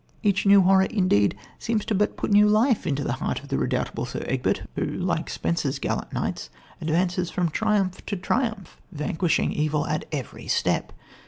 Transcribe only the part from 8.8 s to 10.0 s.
vanquishing evil